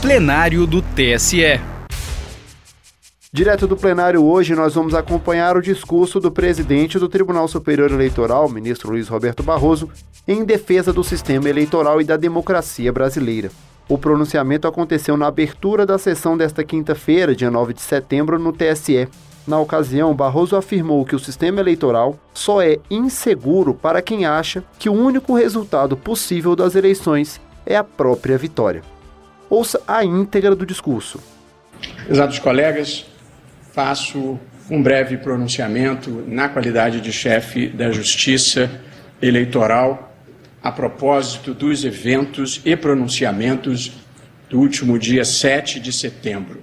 plenário 0.00 0.64
do 0.64 0.80
TSE. 0.80 1.60
Direto 3.32 3.66
do 3.66 3.76
plenário 3.76 4.24
hoje, 4.24 4.54
nós 4.54 4.76
vamos 4.76 4.94
acompanhar 4.94 5.56
o 5.56 5.60
discurso 5.60 6.20
do 6.20 6.30
presidente 6.30 7.00
do 7.00 7.08
Tribunal 7.08 7.48
Superior 7.48 7.90
Eleitoral, 7.90 8.48
ministro 8.48 8.90
Luiz 8.90 9.08
Roberto 9.08 9.42
Barroso, 9.42 9.90
em 10.26 10.44
defesa 10.44 10.92
do 10.92 11.02
sistema 11.02 11.48
eleitoral 11.48 12.00
e 12.00 12.04
da 12.04 12.16
democracia 12.16 12.92
brasileira. 12.92 13.50
O 13.88 13.98
pronunciamento 13.98 14.68
aconteceu 14.68 15.16
na 15.16 15.26
abertura 15.26 15.84
da 15.84 15.98
sessão 15.98 16.36
desta 16.36 16.62
quinta-feira, 16.62 17.34
dia 17.34 17.50
9 17.50 17.74
de 17.74 17.80
setembro, 17.80 18.38
no 18.38 18.52
TSE. 18.52 19.08
Na 19.48 19.58
ocasião, 19.58 20.14
Barroso 20.14 20.54
afirmou 20.54 21.04
que 21.04 21.16
o 21.16 21.18
sistema 21.18 21.58
eleitoral 21.58 22.16
só 22.32 22.62
é 22.62 22.78
inseguro 22.88 23.74
para 23.74 24.00
quem 24.00 24.26
acha 24.26 24.62
que 24.78 24.88
o 24.88 24.92
único 24.92 25.34
resultado 25.34 25.96
possível 25.96 26.54
das 26.54 26.76
eleições 26.76 27.40
é 27.66 27.76
a 27.76 27.82
própria 27.82 28.38
vitória. 28.38 28.97
Ouça 29.50 29.80
a 29.86 30.04
íntegra 30.04 30.54
do 30.54 30.66
discurso. 30.66 31.20
Exatos 32.08 32.38
colegas, 32.38 33.06
faço 33.72 34.38
um 34.70 34.82
breve 34.82 35.16
pronunciamento 35.16 36.24
na 36.26 36.48
qualidade 36.48 37.00
de 37.00 37.12
chefe 37.12 37.68
da 37.68 37.90
Justiça 37.90 38.70
Eleitoral 39.20 40.08
a 40.62 40.72
propósito 40.72 41.54
dos 41.54 41.84
eventos 41.84 42.60
e 42.64 42.76
pronunciamentos 42.76 43.92
do 44.50 44.58
último 44.58 44.98
dia 44.98 45.24
7 45.24 45.80
de 45.80 45.92
setembro. 45.92 46.62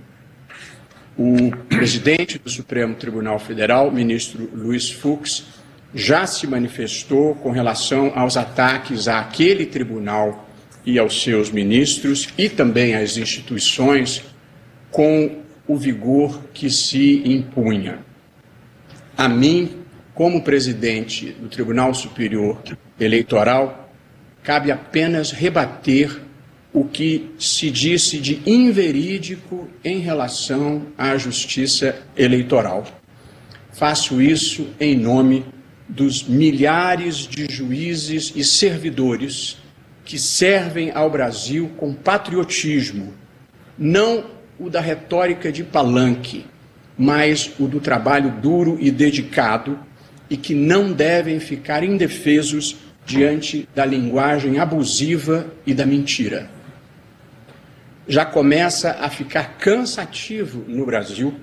O 1.18 1.50
presidente 1.70 2.38
do 2.38 2.50
Supremo 2.50 2.94
Tribunal 2.96 3.40
Federal, 3.40 3.90
ministro 3.90 4.50
Luiz 4.54 4.92
Fux, 4.92 5.46
já 5.94 6.28
se 6.28 6.46
manifestou 6.46 7.36
com 7.36 7.52
relação 7.52 8.12
aos 8.16 8.36
ataques 8.36 9.08
àquele 9.08 9.66
tribunal 9.66 10.45
e 10.86 11.00
aos 11.00 11.22
seus 11.24 11.50
ministros 11.50 12.30
e 12.38 12.50
também 12.50 12.96
às 12.96 13.18
instituições 13.18 14.24
com 14.92 15.40
o 15.68 15.76
vigor 15.76 16.42
que 16.54 16.70
se 16.70 17.22
impunha. 17.26 18.00
A 19.18 19.28
mim, 19.28 19.72
como 20.14 20.44
presidente 20.44 21.32
do 21.32 21.48
Tribunal 21.48 21.94
Superior 21.94 22.62
Eleitoral, 23.00 23.92
cabe 24.44 24.72
apenas 24.72 25.32
rebater 25.32 26.22
o 26.72 26.84
que 26.84 27.32
se 27.40 27.72
disse 27.72 28.20
de 28.20 28.42
inverídico 28.46 29.68
em 29.84 30.00
relação 30.00 30.88
à 30.98 31.18
justiça 31.18 31.96
eleitoral. 32.18 32.86
Faço 33.72 34.22
isso 34.22 34.68
em 34.80 34.96
nome 34.96 35.46
dos 35.88 36.24
milhares 36.24 37.28
de 37.28 37.48
juízes 37.50 38.34
e 38.36 38.44
servidores 38.44 39.58
que 40.06 40.20
servem 40.20 40.92
ao 40.92 41.10
Brasil 41.10 41.72
com 41.78 41.94
patriotismo, 41.94 43.14
não 43.78 44.26
o 44.60 44.70
da 44.70 44.80
retórica 44.80 45.52
de 45.52 45.64
palanque, 45.64 46.46
mas 46.98 47.52
o 47.60 47.68
do 47.68 47.80
trabalho 47.80 48.32
duro 48.40 48.78
e 48.80 48.92
dedicado 48.92 49.78
e 50.30 50.38
que 50.38 50.54
não 50.54 50.94
devem 50.94 51.40
ficar 51.40 51.84
indefesos 51.84 52.78
diante 53.06 53.68
da 53.76 53.86
linguagem 53.86 54.60
abusiva 54.60 55.48
e 55.66 55.74
da 55.74 55.86
mentira. 55.86 56.50
Já 58.08 58.24
começa 58.24 58.98
a 59.02 59.10
ficar 59.10 59.58
cansativo 59.58 60.64
no 60.68 60.86
Brasil 60.86 61.34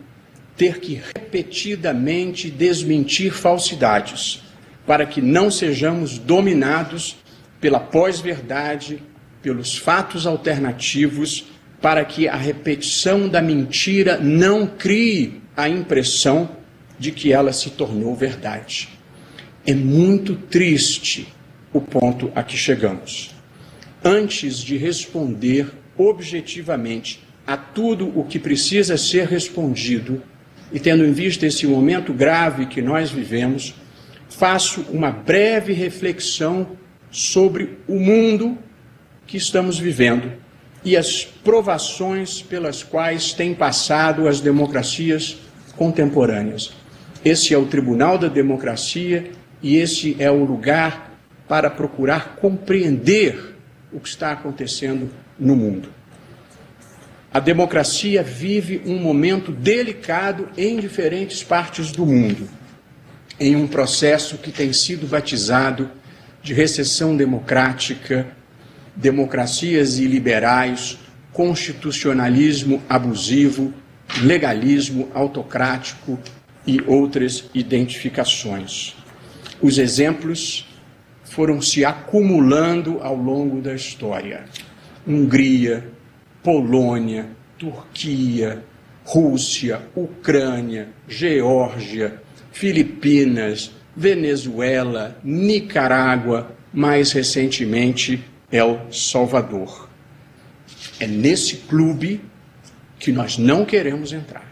ter 0.56 0.78
que 0.78 1.00
repetidamente 1.14 2.50
desmentir 2.50 3.32
falsidades, 3.32 4.42
para 4.86 5.06
que 5.06 5.20
não 5.20 5.50
sejamos 5.50 6.18
dominados 6.18 7.16
pela 7.62 7.78
pós-verdade, 7.78 9.00
pelos 9.40 9.78
fatos 9.78 10.26
alternativos 10.26 11.46
para 11.80 12.04
que 12.04 12.26
a 12.26 12.34
repetição 12.34 13.28
da 13.28 13.40
mentira 13.40 14.18
não 14.18 14.66
crie 14.66 15.40
a 15.56 15.68
impressão 15.68 16.56
de 16.98 17.12
que 17.12 17.32
ela 17.32 17.52
se 17.52 17.70
tornou 17.70 18.16
verdade. 18.16 18.88
É 19.64 19.74
muito 19.74 20.34
triste 20.34 21.32
o 21.72 21.80
ponto 21.80 22.32
a 22.34 22.42
que 22.42 22.56
chegamos. 22.56 23.32
Antes 24.04 24.58
de 24.58 24.76
responder 24.76 25.72
objetivamente 25.96 27.22
a 27.46 27.56
tudo 27.56 28.12
o 28.18 28.24
que 28.24 28.40
precisa 28.40 28.96
ser 28.96 29.28
respondido, 29.28 30.20
e 30.72 30.80
tendo 30.80 31.04
em 31.04 31.12
vista 31.12 31.46
esse 31.46 31.64
momento 31.64 32.12
grave 32.12 32.66
que 32.66 32.82
nós 32.82 33.12
vivemos, 33.12 33.72
faço 34.28 34.80
uma 34.90 35.12
breve 35.12 35.72
reflexão 35.72 36.81
sobre 37.12 37.78
o 37.86 38.00
mundo 38.00 38.58
que 39.26 39.36
estamos 39.36 39.78
vivendo 39.78 40.32
e 40.84 40.96
as 40.96 41.24
provações 41.24 42.42
pelas 42.42 42.82
quais 42.82 43.32
têm 43.32 43.54
passado 43.54 44.26
as 44.26 44.40
democracias 44.40 45.36
contemporâneas. 45.76 46.72
Esse 47.24 47.54
é 47.54 47.58
o 47.58 47.66
Tribunal 47.66 48.18
da 48.18 48.26
Democracia 48.26 49.30
e 49.62 49.76
esse 49.76 50.16
é 50.18 50.30
o 50.30 50.42
lugar 50.44 51.16
para 51.46 51.70
procurar 51.70 52.36
compreender 52.36 53.54
o 53.92 54.00
que 54.00 54.08
está 54.08 54.32
acontecendo 54.32 55.10
no 55.38 55.54
mundo. 55.54 55.88
A 57.32 57.38
democracia 57.38 58.22
vive 58.22 58.82
um 58.84 58.98
momento 58.98 59.52
delicado 59.52 60.48
em 60.56 60.78
diferentes 60.80 61.42
partes 61.42 61.92
do 61.92 62.04
mundo, 62.04 62.48
em 63.38 63.54
um 63.54 63.66
processo 63.66 64.36
que 64.38 64.50
tem 64.50 64.72
sido 64.72 65.06
batizado 65.06 65.90
de 66.42 66.52
recessão 66.52 67.16
democrática 67.16 68.26
democracias 68.94 69.98
iliberais, 69.98 70.98
constitucionalismo 71.32 72.82
abusivo, 72.88 73.72
legalismo 74.22 75.08
autocrático 75.14 76.18
e 76.66 76.80
outras 76.86 77.48
identificações. 77.54 78.94
Os 79.60 79.78
exemplos 79.78 80.68
foram 81.24 81.62
se 81.62 81.84
acumulando 81.84 82.98
ao 83.00 83.16
longo 83.16 83.60
da 83.60 83.74
história. 83.74 84.44
Hungria, 85.06 85.88
Polônia, 86.42 87.26
Turquia, 87.58 88.62
Rússia, 89.04 89.80
Ucrânia, 89.96 90.88
Geórgia, 91.08 92.20
Filipinas, 92.52 93.72
Venezuela, 93.96 95.18
Nicarágua, 95.22 96.54
mais 96.72 97.12
recentemente 97.12 98.22
El 98.50 98.86
Salvador. 98.90 99.88
É 100.98 101.06
nesse 101.06 101.56
clube 101.56 102.20
que 102.98 103.12
nós 103.12 103.36
não 103.36 103.64
queremos 103.64 104.12
entrar. 104.12 104.50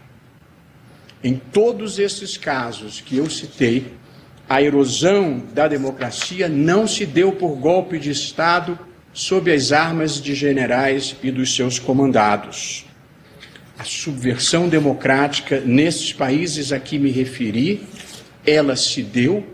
Em 1.23 1.35
todos 1.35 1.99
esses 1.99 2.35
casos 2.35 2.99
que 2.99 3.17
eu 3.17 3.29
citei, 3.29 3.93
a 4.49 4.61
erosão 4.61 5.41
da 5.53 5.67
democracia 5.67 6.49
não 6.49 6.85
se 6.87 7.05
deu 7.05 7.31
por 7.31 7.55
golpe 7.55 7.97
de 7.97 8.11
Estado 8.11 8.77
sob 9.13 9.51
as 9.51 9.71
armas 9.71 10.21
de 10.21 10.35
generais 10.35 11.15
e 11.23 11.31
dos 11.31 11.55
seus 11.55 11.79
comandados. 11.79 12.85
A 13.77 13.83
subversão 13.83 14.67
democrática 14.67 15.61
nesses 15.61 16.11
países 16.11 16.71
a 16.71 16.79
que 16.79 16.99
me 16.99 17.11
referi, 17.11 17.87
ela 18.45 18.75
se 18.75 19.01
deu 19.01 19.45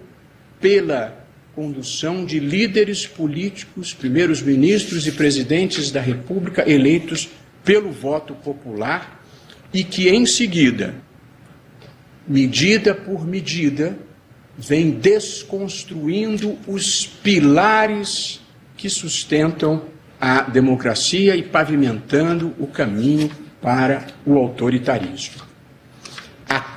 pela 0.59 1.25
condução 1.53 2.24
de 2.24 2.40
líderes 2.40 3.08
políticos, 3.08 3.94
primeiros 3.94 4.42
ministros 4.42 5.08
e 5.08 5.12
presidentes 5.12 5.90
da 5.90 6.00
República 6.00 6.70
eleitos 6.70 7.30
pelo 7.64 7.92
voto 7.92 8.36
popular 8.36 9.24
e 9.74 9.84
que, 9.84 10.08
em 10.08 10.25
seguida, 10.25 10.96
medida 12.28 12.94
por 12.94 13.25
medida, 13.25 13.98
vem 14.58 14.92
desconstruindo 14.92 16.58
os 16.68 17.06
pilares 17.06 18.40
que 18.75 18.90
sustentam 18.90 19.86
a 20.19 20.42
democracia 20.42 21.36
e 21.36 21.44
pavimentando 21.44 22.54
o 22.60 22.68
caminho 22.68 23.30
para 23.62 24.07
o 24.25 24.36
autoritarismo. 24.38 25.46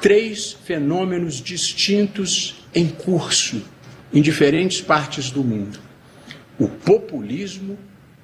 Três 0.01 0.53
fenômenos 0.53 1.41
distintos 1.41 2.65
em 2.75 2.89
curso 2.89 3.63
em 4.13 4.23
diferentes 4.23 4.81
partes 4.81 5.31
do 5.31 5.45
mundo: 5.45 5.79
o 6.59 6.69
populismo, 6.69 7.79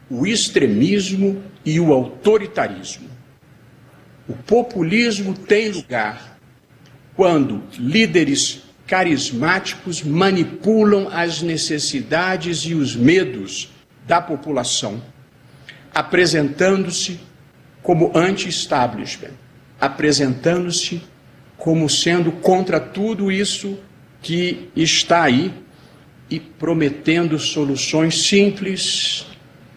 o 0.08 0.26
extremismo 0.26 1.43
e 1.64 1.78
o 1.78 1.93
autoritarismo. 1.93 3.08
O 4.28 4.34
populismo 4.34 5.34
tem 5.34 5.70
lugar 5.70 6.38
quando 7.14 7.62
líderes 7.79 8.62
carismáticos 8.87 10.02
manipulam 10.02 11.08
as 11.12 11.43
necessidades 11.43 12.58
e 12.61 12.75
os 12.75 12.94
medos 12.94 13.70
da 14.06 14.20
população, 14.20 15.02
apresentando-se 15.94 17.20
como 17.82 18.12
anti-establishment, 18.17 19.32
apresentando-se 19.81 21.02
como 21.56 21.88
sendo 21.88 22.32
contra 22.32 22.79
tudo 22.79 23.31
isso 23.31 23.79
que 24.20 24.70
está 24.75 25.23
aí 25.23 25.53
e 26.29 26.41
prometendo 26.41 27.38
soluções 27.38 28.26
simples 28.26 29.26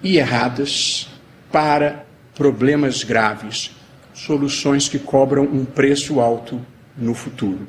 e 0.01 0.17
erradas 0.17 1.07
para 1.51 2.05
problemas 2.33 3.03
graves, 3.03 3.71
soluções 4.13 4.87
que 4.87 4.97
cobram 4.97 5.43
um 5.43 5.65
preço 5.65 6.19
alto 6.19 6.65
no 6.97 7.13
futuro. 7.13 7.67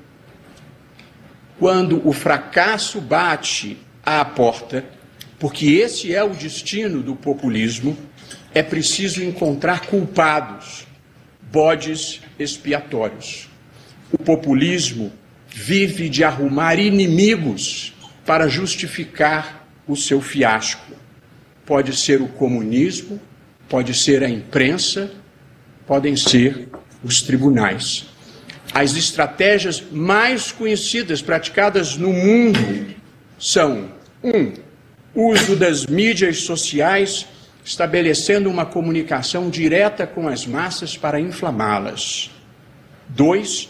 Quando 1.59 2.07
o 2.09 2.13
fracasso 2.13 3.01
bate 3.01 3.77
à 4.03 4.25
porta, 4.25 4.85
porque 5.39 5.67
esse 5.67 6.15
é 6.15 6.25
o 6.25 6.31
destino 6.31 7.03
do 7.03 7.15
populismo, 7.15 7.97
é 8.55 8.63
preciso 8.63 9.23
encontrar 9.23 9.87
culpados, 9.87 10.87
bodes 11.53 12.21
expiatórios. 12.39 13.50
O 14.13 14.19
populismo 14.19 15.13
vive 15.49 16.09
de 16.09 16.25
arrumar 16.25 16.79
inimigos 16.79 17.95
para 18.25 18.49
justificar 18.49 19.67
o 19.87 19.97
seu 19.97 20.21
fiasco. 20.21 20.95
Pode 21.67 21.97
ser 21.97 22.21
o 22.21 22.29
comunismo, 22.29 23.21
pode 23.69 23.95
ser 23.95 24.23
a 24.23 24.29
imprensa, 24.29 25.11
podem 25.87 26.17
ser 26.17 26.69
os 27.03 27.23
tribunais. 27.23 28.07
As 28.73 28.95
estratégias 28.95 29.83
mais 29.91 30.53
conhecidas 30.53 31.21
praticadas 31.21 31.97
no 31.97 32.13
mundo 32.13 32.95
são: 33.39 33.91
um, 34.23 34.53
uso 35.15 35.57
das 35.57 35.87
mídias 35.87 36.43
sociais, 36.43 37.27
estabelecendo 37.65 38.49
uma 38.49 38.65
comunicação 38.65 39.51
direta 39.51 40.07
com 40.07 40.29
as 40.29 40.47
massas 40.47 40.97
para 40.97 41.21
inflamá-las. 41.21 42.31
Dois, 43.09 43.69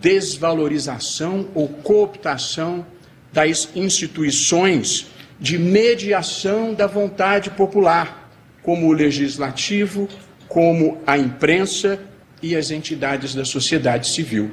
desvalorização 0.00 1.48
ou 1.54 1.68
cooptação 1.68 2.86
das 3.32 3.68
instituições 3.74 5.06
de 5.38 5.58
mediação 5.58 6.74
da 6.74 6.86
vontade 6.86 7.50
popular, 7.50 8.30
como 8.62 8.86
o 8.86 8.92
legislativo, 8.92 10.08
como 10.48 11.00
a 11.06 11.18
imprensa 11.18 12.00
e 12.40 12.54
as 12.54 12.70
entidades 12.70 13.34
da 13.34 13.44
sociedade 13.44 14.08
civil. 14.08 14.50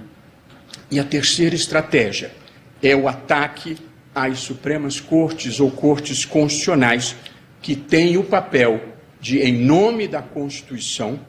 E 0.90 1.00
a 1.00 1.04
terceira 1.04 1.56
estratégia 1.56 2.32
é 2.82 2.96
o 2.96 3.08
ataque 3.08 3.78
às 4.16 4.40
Supremas 4.40 5.00
Cortes 5.00 5.60
ou 5.60 5.70
Cortes 5.70 6.26
Constitucionais, 6.26 7.16
que 7.62 7.76
têm 7.76 8.18
o 8.18 8.24
papel 8.24 8.82
de, 9.20 9.40
em 9.40 9.54
nome 9.54 10.08
da 10.08 10.22
Constituição, 10.22 11.20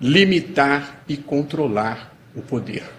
limitar 0.00 1.02
e 1.08 1.16
controlar 1.16 2.14
o 2.36 2.42
poder. 2.42 2.97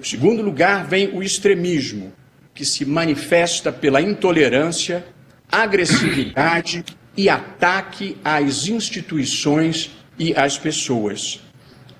Em 0.00 0.04
segundo 0.04 0.42
lugar, 0.42 0.86
vem 0.86 1.08
o 1.08 1.22
extremismo, 1.22 2.12
que 2.54 2.64
se 2.64 2.84
manifesta 2.84 3.72
pela 3.72 4.00
intolerância, 4.00 5.04
agressividade 5.50 6.84
e 7.16 7.28
ataque 7.28 8.16
às 8.24 8.68
instituições 8.68 9.90
e 10.16 10.32
às 10.36 10.56
pessoas. 10.56 11.40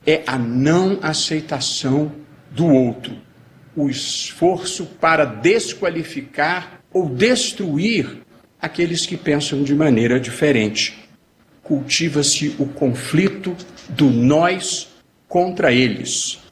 É 0.06 0.22
a 0.26 0.38
não 0.38 1.00
aceitação 1.02 2.12
do 2.52 2.66
outro, 2.66 3.16
o 3.74 3.90
esforço 3.90 4.86
para 4.86 5.24
desqualificar 5.24 6.80
ou 6.92 7.08
destruir 7.08 8.18
aqueles 8.60 9.06
que 9.06 9.16
pensam 9.16 9.64
de 9.64 9.74
maneira 9.74 10.20
diferente. 10.20 10.96
Cultiva-se 11.64 12.54
o 12.60 12.66
conflito 12.66 13.56
do 13.88 14.08
nós 14.08 14.88
contra 15.26 15.72
eles 15.72 16.47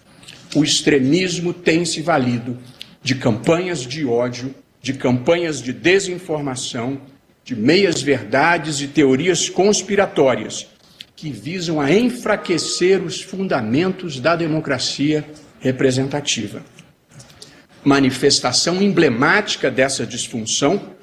o 0.55 0.63
extremismo 0.63 1.53
tem 1.53 1.85
se 1.85 2.01
valido 2.01 2.59
de 3.03 3.15
campanhas 3.15 3.81
de 3.81 4.05
ódio, 4.05 4.55
de 4.81 4.93
campanhas 4.95 5.61
de 5.63 5.73
desinformação, 5.73 7.01
de 7.45 7.55
meias-verdades 7.55 8.81
e 8.81 8.89
teorias 8.89 9.49
conspiratórias 9.49 10.67
que 11.15 11.31
visam 11.31 11.81
a 11.81 11.91
enfraquecer 11.91 13.03
os 13.03 13.23
fundamentos 13.23 14.21
da 14.21 14.37
democracia 14.37 15.25
representativa. 15.61 16.63
Manifestação 17.83 18.83
emblemática 18.83 19.71
dessa 19.71 20.05
disfunção 20.05 20.95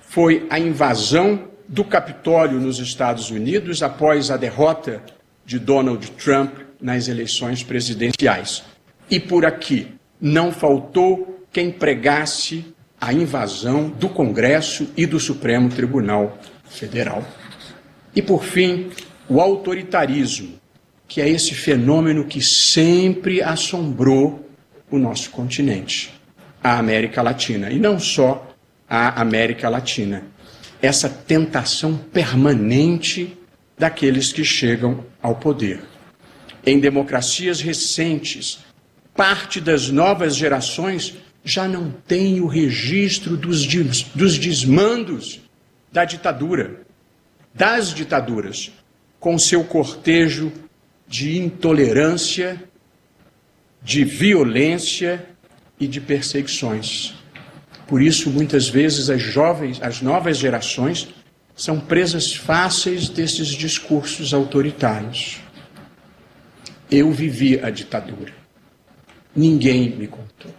foi 0.00 0.46
a 0.48 0.58
invasão 0.58 1.48
do 1.68 1.84
Capitólio 1.84 2.58
nos 2.60 2.78
Estados 2.78 3.30
Unidos 3.30 3.82
após 3.82 4.30
a 4.30 4.36
derrota 4.36 5.02
de 5.44 5.58
Donald 5.58 6.10
Trump 6.12 6.54
nas 6.80 7.08
eleições 7.08 7.62
presidenciais. 7.62 8.64
E 9.10 9.18
por 9.18 9.46
aqui 9.46 9.94
não 10.20 10.52
faltou 10.52 11.46
quem 11.52 11.70
pregasse 11.70 12.74
a 13.00 13.12
invasão 13.12 13.88
do 13.88 14.08
Congresso 14.08 14.88
e 14.96 15.06
do 15.06 15.20
Supremo 15.20 15.68
Tribunal 15.68 16.38
Federal. 16.64 17.24
E 18.14 18.20
por 18.20 18.44
fim, 18.44 18.90
o 19.28 19.40
autoritarismo, 19.40 20.58
que 21.06 21.20
é 21.20 21.28
esse 21.28 21.54
fenômeno 21.54 22.24
que 22.24 22.42
sempre 22.42 23.40
assombrou 23.40 24.48
o 24.90 24.98
nosso 24.98 25.30
continente, 25.30 26.12
a 26.62 26.78
América 26.78 27.22
Latina, 27.22 27.70
e 27.70 27.78
não 27.78 27.98
só 27.98 28.54
a 28.88 29.20
América 29.20 29.68
Latina. 29.68 30.24
Essa 30.80 31.08
tentação 31.08 31.96
permanente 31.96 33.36
daqueles 33.76 34.32
que 34.32 34.44
chegam 34.44 35.04
ao 35.22 35.36
poder. 35.36 35.82
Em 36.64 36.78
democracias 36.78 37.60
recentes, 37.60 38.60
parte 39.18 39.60
das 39.60 39.90
novas 39.90 40.36
gerações 40.36 41.16
já 41.44 41.66
não 41.66 41.90
tem 41.90 42.40
o 42.40 42.46
registro 42.46 43.36
dos, 43.36 43.66
dos 44.14 44.38
desmandos 44.38 45.40
da 45.90 46.04
ditadura, 46.04 46.82
das 47.52 47.92
ditaduras, 47.92 48.70
com 49.18 49.36
seu 49.36 49.64
cortejo 49.64 50.52
de 51.08 51.36
intolerância, 51.36 52.62
de 53.82 54.04
violência 54.04 55.26
e 55.80 55.88
de 55.88 56.00
perseguições. 56.00 57.14
Por 57.88 58.00
isso, 58.00 58.30
muitas 58.30 58.68
vezes, 58.68 59.10
as 59.10 59.20
jovens, 59.20 59.82
as 59.82 60.00
novas 60.00 60.38
gerações, 60.38 61.08
são 61.56 61.80
presas 61.80 62.36
fáceis 62.36 63.08
desses 63.08 63.48
discursos 63.48 64.32
autoritários. 64.32 65.40
Eu 66.88 67.10
vivi 67.10 67.58
a 67.58 67.68
ditadura. 67.68 68.37
Ninguém 69.38 69.90
me 69.90 70.08
contou. 70.08 70.52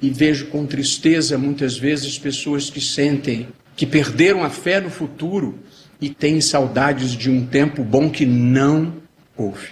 E 0.00 0.08
vejo 0.08 0.46
com 0.46 0.64
tristeza 0.64 1.36
muitas 1.36 1.76
vezes 1.76 2.16
pessoas 2.16 2.70
que 2.70 2.80
sentem 2.80 3.48
que 3.74 3.84
perderam 3.84 4.44
a 4.44 4.50
fé 4.50 4.80
no 4.80 4.88
futuro 4.88 5.58
e 6.00 6.08
têm 6.08 6.40
saudades 6.40 7.10
de 7.10 7.28
um 7.28 7.44
tempo 7.44 7.82
bom 7.82 8.08
que 8.08 8.24
não 8.24 9.02
houve. 9.36 9.70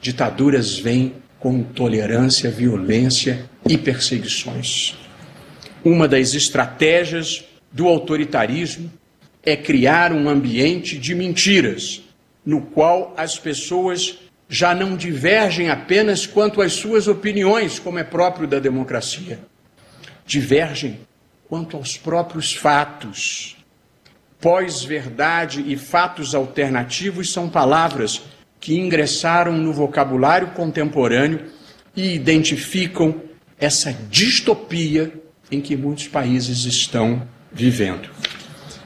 Ditaduras 0.00 0.78
vêm 0.78 1.14
com 1.40 1.60
tolerância, 1.60 2.48
violência 2.48 3.50
e 3.68 3.76
perseguições. 3.76 4.96
Uma 5.84 6.06
das 6.06 6.34
estratégias 6.34 7.44
do 7.72 7.88
autoritarismo 7.88 8.92
é 9.42 9.56
criar 9.56 10.12
um 10.12 10.28
ambiente 10.28 10.96
de 10.96 11.16
mentiras, 11.16 12.00
no 12.46 12.62
qual 12.62 13.12
as 13.16 13.36
pessoas 13.36 14.20
já 14.52 14.74
não 14.74 14.96
divergem 14.96 15.70
apenas 15.70 16.26
quanto 16.26 16.60
às 16.60 16.72
suas 16.72 17.06
opiniões, 17.06 17.78
como 17.78 18.00
é 18.00 18.04
próprio 18.04 18.48
da 18.48 18.58
democracia. 18.58 19.38
Divergem 20.26 20.98
quanto 21.48 21.76
aos 21.76 21.96
próprios 21.96 22.52
fatos. 22.52 23.56
Pós-verdade 24.40 25.62
e 25.68 25.76
fatos 25.76 26.34
alternativos 26.34 27.32
são 27.32 27.48
palavras 27.48 28.22
que 28.58 28.76
ingressaram 28.76 29.56
no 29.56 29.72
vocabulário 29.72 30.48
contemporâneo 30.48 31.44
e 31.94 32.12
identificam 32.12 33.22
essa 33.56 33.92
distopia 34.10 35.12
em 35.48 35.60
que 35.60 35.76
muitos 35.76 36.08
países 36.08 36.64
estão 36.64 37.22
vivendo. 37.52 38.10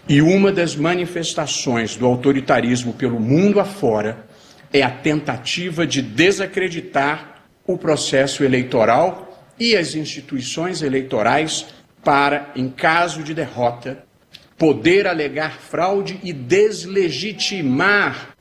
E 0.06 0.20
uma 0.20 0.52
das 0.52 0.76
manifestações 0.76 1.96
do 1.96 2.04
autoritarismo 2.04 2.92
pelo 2.92 3.18
mundo 3.18 3.58
afora 3.58 4.26
é 4.74 4.82
a 4.82 4.90
tentativa 4.90 5.86
de 5.86 6.02
desacreditar 6.02 7.44
o 7.64 7.78
processo 7.78 8.42
eleitoral 8.42 9.46
e 9.56 9.76
as 9.76 9.94
instituições 9.94 10.82
eleitorais 10.82 11.66
para, 12.02 12.50
em 12.56 12.68
caso 12.68 13.22
de 13.22 13.32
derrota, 13.32 14.04
poder 14.58 15.06
alegar 15.06 15.60
fraude 15.60 16.18
e 16.24 16.32
deslegitimar 16.32 18.34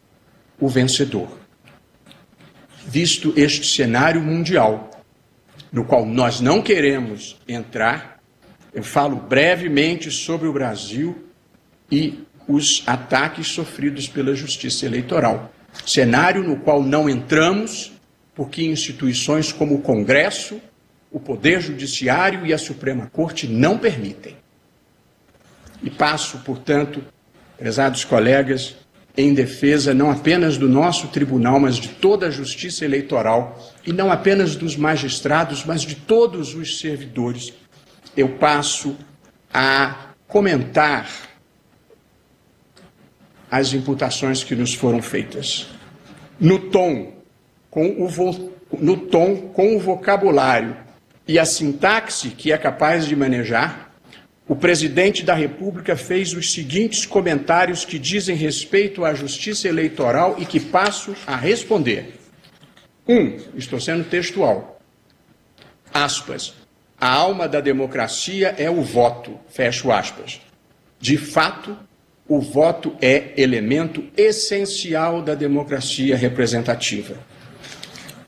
o 0.59 0.67
vencedor. 0.67 1.37
Visto 2.83 3.31
este 3.37 3.67
cenário 3.67 4.21
mundial, 4.21 4.89
no 5.71 5.85
qual 5.85 6.03
nós 6.03 6.41
não 6.41 6.63
queremos 6.63 7.39
entrar, 7.47 8.19
eu 8.73 8.83
falo 8.83 9.17
brevemente 9.17 10.09
sobre 10.09 10.47
o 10.47 10.53
Brasil 10.53 11.27
e 11.91 12.23
os 12.47 12.81
ataques 12.87 13.49
sofridos 13.49 14.07
pela 14.07 14.35
justiça 14.35 14.87
eleitoral 14.87 15.53
cenário 15.85 16.43
no 16.43 16.57
qual 16.57 16.81
não 16.83 17.09
entramos, 17.09 17.91
porque 18.35 18.63
instituições 18.63 19.51
como 19.51 19.75
o 19.75 19.81
Congresso, 19.81 20.59
o 21.11 21.19
Poder 21.19 21.61
Judiciário 21.61 22.45
e 22.45 22.53
a 22.53 22.57
Suprema 22.57 23.07
Corte 23.11 23.47
não 23.47 23.77
permitem. 23.77 24.35
E 25.83 25.89
passo, 25.89 26.39
portanto, 26.39 27.03
prezados 27.57 28.03
colegas, 28.03 28.75
em 29.15 29.33
defesa 29.33 29.93
não 29.93 30.09
apenas 30.09 30.57
do 30.57 30.67
nosso 30.67 31.07
tribunal, 31.09 31.59
mas 31.59 31.75
de 31.75 31.89
toda 31.89 32.27
a 32.27 32.31
justiça 32.31 32.83
eleitoral, 32.83 33.73
e 33.85 33.93
não 33.93 34.11
apenas 34.11 34.55
dos 34.55 34.75
magistrados, 34.75 35.63
mas 35.63 35.81
de 35.81 35.95
todos 35.95 36.55
os 36.55 36.79
servidores, 36.79 37.53
eu 38.17 38.29
passo 38.37 38.95
a 39.53 40.13
comentar 40.27 41.07
as 43.53 43.71
imputações 43.71 44.43
que 44.43 44.55
nos 44.55 44.73
foram 44.73 44.99
feitas. 44.99 45.67
No 46.39 46.57
tom, 46.57 47.13
com 47.69 48.03
o, 48.03 48.07
vo... 48.07 48.51
no 48.79 48.97
tom, 48.97 49.35
com 49.53 49.75
o 49.75 49.79
vocabulário 49.79 50.75
e 51.27 51.37
a 51.37 51.45
sintaxe 51.45 52.29
que 52.31 52.51
é 52.51 52.57
capaz 52.57 53.05
de 53.05 53.15
manejar, 53.15 53.93
o 54.47 54.55
presidente 54.55 55.21
da 55.21 55.35
República 55.35 55.95
fez 55.95 56.33
os 56.33 56.51
seguintes 56.51 57.05
comentários 57.05 57.85
que 57.85 57.99
dizem 57.99 58.35
respeito 58.35 59.05
à 59.05 59.13
justiça 59.13 59.67
eleitoral 59.67 60.35
e 60.39 60.47
que 60.47 60.59
passo 60.59 61.15
a 61.27 61.35
responder. 61.35 62.15
Um, 63.07 63.37
estou 63.55 63.79
sendo 63.79 64.03
textual. 64.03 64.81
Aspas. 65.93 66.55
A 66.99 67.07
alma 67.07 67.47
da 67.47 67.61
democracia 67.61 68.55
é 68.57 68.67
o 68.67 68.81
voto. 68.81 69.39
Fecho 69.47 69.91
aspas. 69.91 70.41
De 70.99 71.17
fato, 71.17 71.77
o 72.27 72.39
voto 72.39 72.95
é 73.01 73.33
elemento 73.35 74.03
essencial 74.15 75.21
da 75.21 75.35
democracia 75.35 76.15
representativa. 76.15 77.15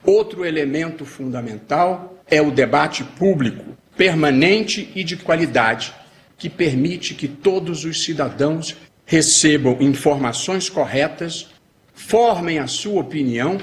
Outro 0.04 0.46
elemento 0.46 1.06
fundamental 1.06 2.22
é 2.28 2.42
o 2.42 2.52
debate 2.52 3.04
público, 3.04 3.76
permanente 3.96 4.92
e 4.96 5.04
de 5.04 5.16
qualidade 5.16 5.94
que 6.38 6.50
permite 6.50 7.14
que 7.14 7.28
todos 7.28 7.86
os 7.86 8.04
cidadãos 8.04 8.76
recebam 9.06 9.78
informações 9.80 10.70
corretas, 10.70 11.48
formem 11.94 12.60
a 12.60 12.68
sua 12.68 13.02
opinião 13.02 13.58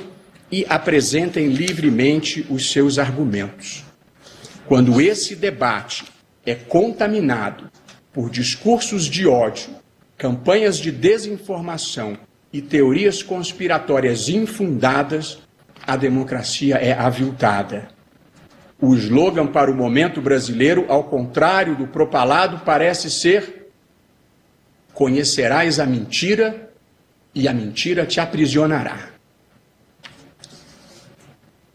e 0.51 0.65
apresentem 0.69 1.49
livremente 1.49 2.47
os 2.49 2.71
seus 2.71 2.99
argumentos. 2.99 3.85
Quando 4.67 5.01
esse 5.01 5.37
debate 5.37 6.05
é 6.47 6.55
contaminado 6.55 7.71
por 8.13 8.31
discursos 8.31 9.05
de 9.05 9.27
ódio, 9.27 9.82
campanhas 10.23 10.77
de 10.77 10.93
desinformação 10.93 12.17
e 12.53 12.63
teorias 12.63 13.25
conspiratórias 13.25 14.29
infundadas, 14.29 15.41
a 15.85 15.97
democracia 15.97 16.77
é 16.77 16.93
aviltada. 16.93 17.89
O 18.81 18.95
slogan 18.95 19.49
para 19.49 19.69
o 19.69 19.75
momento 19.75 20.23
brasileiro, 20.23 20.87
ao 20.89 21.03
contrário 21.03 21.75
do 21.75 21.89
propalado, 21.89 22.61
parece 22.65 23.11
ser: 23.11 23.73
Conhecerás 24.95 25.81
a 25.81 25.87
mentira 25.87 26.71
e 27.35 27.49
a 27.49 27.53
mentira 27.53 28.07
te 28.07 28.21
aprisionará. 28.21 29.09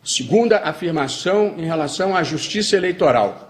Segunda 0.01 0.59
afirmação 0.59 1.55
em 1.57 1.65
relação 1.65 2.15
à 2.15 2.23
justiça 2.23 2.77
eleitoral. 2.77 3.46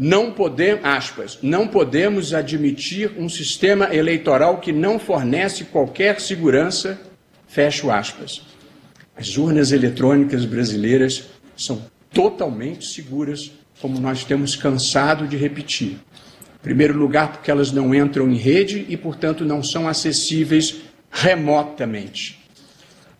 Não 0.00 0.30
podemos, 0.30 0.84
aspas, 0.84 1.40
não 1.42 1.66
podemos 1.66 2.32
admitir 2.32 3.10
um 3.18 3.28
sistema 3.28 3.92
eleitoral 3.92 4.58
que 4.58 4.70
não 4.70 4.96
fornece 4.96 5.64
qualquer 5.64 6.20
segurança, 6.20 7.00
fecho 7.48 7.90
aspas. 7.90 8.42
As 9.16 9.36
urnas 9.36 9.72
eletrônicas 9.72 10.44
brasileiras 10.44 11.24
são 11.56 11.82
totalmente 12.12 12.86
seguras, 12.86 13.50
como 13.80 13.98
nós 13.98 14.22
temos 14.22 14.54
cansado 14.54 15.26
de 15.26 15.36
repetir. 15.36 15.98
Em 16.60 16.62
primeiro 16.62 16.96
lugar, 16.96 17.32
porque 17.32 17.50
elas 17.50 17.72
não 17.72 17.92
entram 17.92 18.30
em 18.30 18.36
rede 18.36 18.86
e, 18.88 18.96
portanto, 18.96 19.44
não 19.44 19.64
são 19.64 19.88
acessíveis 19.88 20.76
remotamente. 21.10 22.38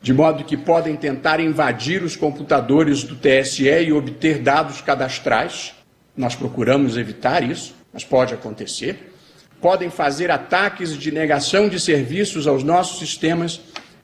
De 0.01 0.15
modo 0.15 0.45
que 0.45 0.57
podem 0.57 0.95
tentar 0.95 1.41
invadir 1.41 2.05
os 2.05 2.15
computadores 2.15 3.03
do 3.03 3.17
TSE 3.17 3.65
e 3.65 3.93
obter 3.93 4.39
dados 4.39 4.81
cadastrais. 4.81 5.75
Nós 6.19 6.35
procuramos 6.35 6.97
evitar 6.97 7.49
isso, 7.49 7.77
mas 7.93 8.03
pode 8.03 8.35
acontecer. 8.35 9.15
Podem 9.63 9.89
fazer 9.89 10.33
ataques 10.33 10.99
de 10.99 11.13
negação 11.13 11.69
de 11.69 11.79
serviços 11.79 12.49
aos 12.49 12.65
nossos 12.65 12.99
sistemas. 12.99 13.61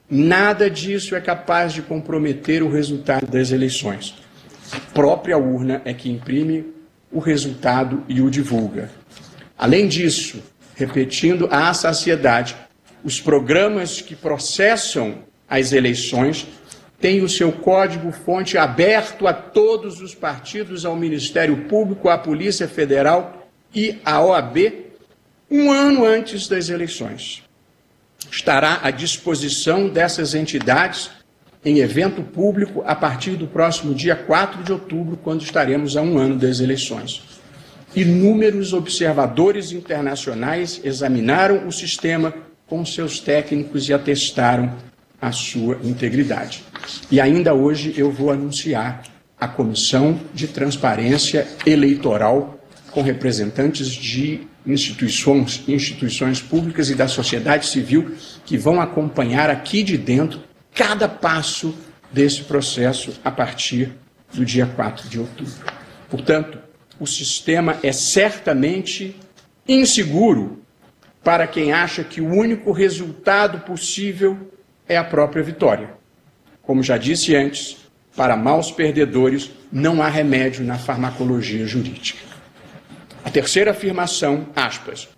Nada 0.09 0.69
disso 0.69 1.13
é 1.13 1.19
capaz 1.19 1.73
de 1.73 1.81
comprometer 1.81 2.63
o 2.63 2.71
resultado 2.71 3.27
das 3.27 3.51
eleições. 3.51 4.15
A 4.71 4.79
própria 4.93 5.37
urna 5.37 5.81
é 5.83 5.93
que 5.93 6.09
imprime 6.09 6.65
o 7.11 7.19
resultado 7.19 8.01
e 8.07 8.21
o 8.21 8.29
divulga. 8.29 8.89
Além 9.57 9.85
disso, 9.85 10.41
repetindo 10.73 11.49
à 11.51 11.73
saciedade, 11.73 12.55
os 13.03 13.19
programas 13.19 13.99
que 13.99 14.15
processam 14.15 15.19
as 15.49 15.73
eleições 15.73 16.47
têm 16.99 17.21
o 17.21 17.29
seu 17.29 17.51
código-fonte 17.51 18.57
aberto 18.57 19.27
a 19.27 19.33
todos 19.33 20.01
os 20.01 20.15
partidos, 20.15 20.85
ao 20.85 20.95
Ministério 20.95 21.65
Público, 21.67 22.09
à 22.09 22.17
Polícia 22.17 22.67
Federal 22.67 23.49
e 23.73 23.97
à 24.03 24.21
OAB, 24.21 24.85
um 25.49 25.71
ano 25.71 26.05
antes 26.05 26.47
das 26.47 26.69
eleições. 26.69 27.43
Estará 28.31 28.79
à 28.81 28.91
disposição 28.91 29.87
dessas 29.87 30.33
entidades 30.33 31.11
em 31.63 31.79
evento 31.79 32.21
público 32.21 32.83
a 32.85 32.95
partir 32.95 33.31
do 33.31 33.47
próximo 33.47 33.93
dia 33.93 34.15
4 34.15 34.63
de 34.63 34.71
outubro, 34.71 35.17
quando 35.17 35.41
estaremos 35.41 35.97
a 35.97 36.01
um 36.01 36.17
ano 36.17 36.35
das 36.35 36.59
eleições. 36.59 37.23
Inúmeros 37.95 38.73
observadores 38.73 39.71
internacionais 39.71 40.81
examinaram 40.83 41.67
o 41.67 41.71
sistema 41.71 42.33
com 42.67 42.85
seus 42.85 43.19
técnicos 43.19 43.87
e 43.89 43.93
atestaram 43.93 44.75
a 45.25 45.31
sua 45.31 45.79
integridade. 45.83 46.63
E 47.09 47.19
ainda 47.19 47.51
hoje 47.51 47.95
eu 47.97 48.11
vou 48.11 48.29
anunciar 48.29 49.01
a 49.39 49.47
Comissão 49.47 50.19
de 50.35 50.47
Transparência 50.47 51.47
Eleitoral 51.65 52.59
com 52.91 53.01
representantes 53.01 53.89
de 53.89 54.41
instituições, 54.67 55.63
instituições 55.67 56.43
públicas 56.43 56.91
e 56.91 56.95
da 56.95 57.07
sociedade 57.07 57.65
civil 57.65 58.15
que 58.45 58.55
vão 58.55 58.79
acompanhar 58.79 59.49
aqui 59.49 59.81
de 59.81 59.97
dentro 59.97 60.43
cada 60.75 61.09
passo 61.09 61.75
desse 62.11 62.43
processo 62.43 63.19
a 63.23 63.31
partir 63.31 63.93
do 64.31 64.45
dia 64.45 64.67
4 64.67 65.09
de 65.09 65.19
outubro. 65.19 65.53
Portanto, 66.07 66.59
o 66.99 67.07
sistema 67.07 67.77
é 67.81 67.91
certamente 67.91 69.15
inseguro 69.67 70.61
para 71.23 71.47
quem 71.47 71.73
acha 71.73 72.03
que 72.03 72.21
o 72.21 72.29
único 72.29 72.71
resultado 72.71 73.61
possível 73.61 74.51
é 74.87 74.97
a 74.97 75.03
própria 75.03 75.43
vitória. 75.43 75.89
Como 76.61 76.83
já 76.83 76.97
disse 76.97 77.35
antes, 77.35 77.77
para 78.15 78.37
maus 78.37 78.71
perdedores 78.71 79.51
não 79.71 80.01
há 80.01 80.07
remédio 80.07 80.63
na 80.63 80.77
farmacologia 80.77 81.65
jurídica. 81.65 82.19
A 83.23 83.29
terceira 83.29 83.71
afirmação, 83.71 84.47
aspas, 84.55 85.09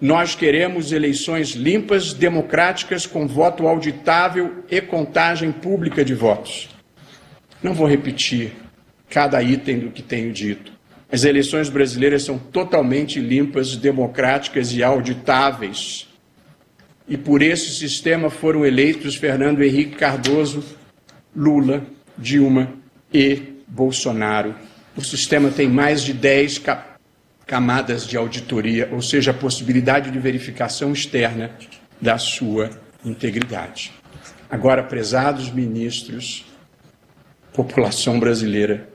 nós 0.00 0.34
queremos 0.34 0.92
eleições 0.92 1.50
limpas, 1.50 2.12
democráticas, 2.12 3.06
com 3.06 3.26
voto 3.26 3.66
auditável 3.66 4.64
e 4.70 4.80
contagem 4.80 5.52
pública 5.52 6.04
de 6.04 6.14
votos. 6.14 6.68
Não 7.62 7.72
vou 7.72 7.86
repetir 7.86 8.52
cada 9.08 9.42
item 9.42 9.78
do 9.78 9.90
que 9.90 10.02
tenho 10.02 10.32
dito. 10.32 10.72
As 11.10 11.22
eleições 11.24 11.68
brasileiras 11.68 12.24
são 12.24 12.36
totalmente 12.36 13.20
limpas, 13.20 13.76
democráticas 13.76 14.72
e 14.72 14.82
auditáveis. 14.82 16.08
E 17.06 17.16
por 17.16 17.42
esse 17.42 17.70
sistema 17.74 18.30
foram 18.30 18.64
eleitos 18.64 19.14
Fernando 19.16 19.62
Henrique 19.62 19.96
Cardoso, 19.96 20.64
Lula, 21.36 21.84
Dilma 22.16 22.72
e 23.12 23.54
Bolsonaro. 23.68 24.54
O 24.96 25.02
sistema 25.02 25.50
tem 25.50 25.68
mais 25.68 26.02
de 26.02 26.14
10 26.14 26.58
cap 26.58 26.94
camadas 27.46 28.06
de 28.06 28.16
auditoria, 28.16 28.88
ou 28.90 29.02
seja, 29.02 29.30
a 29.30 29.34
possibilidade 29.34 30.10
de 30.10 30.18
verificação 30.18 30.94
externa 30.94 31.50
da 32.00 32.16
sua 32.16 32.70
integridade. 33.04 33.92
Agora, 34.48 34.82
prezados 34.82 35.50
ministros, 35.50 36.46
população 37.52 38.18
brasileira, 38.18 38.88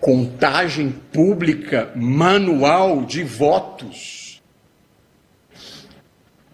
contagem 0.00 0.90
pública 1.12 1.90
manual 1.94 3.04
de 3.04 3.22
votos 3.22 4.25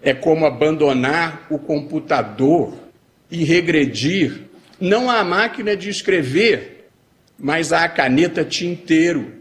é 0.03 0.13
como 0.13 0.45
abandonar 0.45 1.47
o 1.49 1.59
computador 1.59 2.75
e 3.31 3.45
regredir 3.45 4.43
não 4.81 5.09
à 5.09 5.23
máquina 5.23 5.77
de 5.77 5.89
escrever, 5.89 6.89
mas 7.39 7.73
à 7.73 7.89
caneta 7.89 8.45
tinteiro 8.45 9.33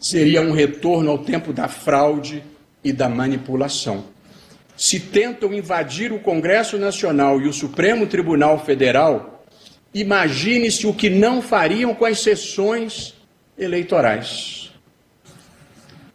seria 0.00 0.40
um 0.40 0.52
retorno 0.52 1.10
ao 1.10 1.18
tempo 1.18 1.52
da 1.52 1.68
fraude 1.68 2.42
e 2.82 2.92
da 2.92 3.08
manipulação. 3.08 4.04
Se 4.76 5.00
tentam 5.00 5.52
invadir 5.52 6.12
o 6.12 6.18
Congresso 6.18 6.78
Nacional 6.78 7.40
e 7.40 7.48
o 7.48 7.52
Supremo 7.52 8.06
Tribunal 8.06 8.64
Federal, 8.64 9.44
imagine-se 9.92 10.86
o 10.86 10.94
que 10.94 11.10
não 11.10 11.42
fariam 11.42 11.94
com 11.94 12.04
as 12.04 12.20
sessões 12.20 13.14
eleitorais. 13.58 14.65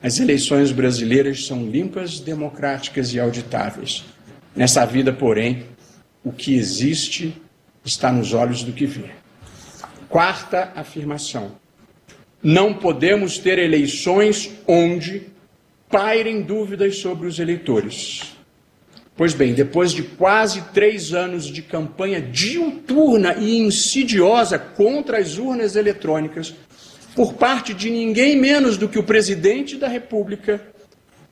As 0.03 0.19
eleições 0.19 0.71
brasileiras 0.71 1.45
são 1.45 1.69
limpas, 1.69 2.19
democráticas 2.19 3.13
e 3.13 3.19
auditáveis. 3.19 4.03
Nessa 4.55 4.83
vida, 4.83 5.13
porém, 5.13 5.65
o 6.23 6.31
que 6.31 6.55
existe 6.55 7.39
está 7.85 8.11
nos 8.11 8.33
olhos 8.33 8.63
do 8.63 8.71
que 8.71 8.87
vê. 8.87 9.11
Quarta 10.09 10.71
afirmação: 10.75 11.51
não 12.41 12.73
podemos 12.73 13.37
ter 13.37 13.59
eleições 13.59 14.51
onde 14.67 15.27
pairem 15.87 16.41
dúvidas 16.41 16.97
sobre 16.97 17.27
os 17.27 17.37
eleitores. 17.37 18.35
Pois 19.15 19.35
bem, 19.35 19.53
depois 19.53 19.91
de 19.91 20.01
quase 20.01 20.63
três 20.73 21.13
anos 21.13 21.45
de 21.45 21.61
campanha 21.61 22.19
diuturna 22.19 23.35
e 23.35 23.59
insidiosa 23.59 24.57
contra 24.57 25.19
as 25.19 25.37
urnas 25.37 25.75
eletrônicas, 25.75 26.55
por 27.15 27.33
parte 27.33 27.73
de 27.73 27.89
ninguém 27.89 28.39
menos 28.39 28.77
do 28.77 28.87
que 28.87 28.99
o 28.99 29.03
presidente 29.03 29.77
da 29.77 29.87
República, 29.87 30.61